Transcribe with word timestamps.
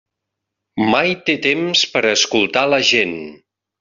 Mai 0.93 1.13
té 1.27 1.35
temps 1.43 1.83
per 1.93 2.03
escoltar 2.13 2.65
la 2.73 2.81
gent. 2.93 3.15